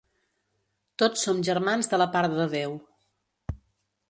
[1.03, 2.75] Tots som germans de la part de Déu.